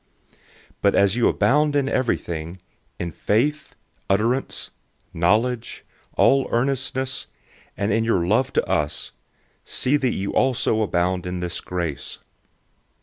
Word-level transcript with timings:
008:007 0.33 0.37
But 0.81 0.95
as 0.95 1.15
you 1.15 1.29
abound 1.29 1.75
in 1.75 1.87
everything, 1.87 2.59
in 2.97 3.11
faith, 3.11 3.75
utterance, 4.09 4.71
knowledge, 5.13 5.85
all 6.13 6.47
earnestness, 6.49 7.27
and 7.77 7.93
in 7.93 8.03
your 8.03 8.25
love 8.25 8.51
to 8.53 8.67
us, 8.67 9.11
see 9.63 9.97
that 9.97 10.13
you 10.15 10.33
also 10.33 10.81
abound 10.81 11.27
in 11.27 11.39
this 11.39 11.61
grace. 11.61 12.17